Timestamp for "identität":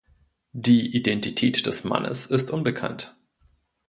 0.95-1.67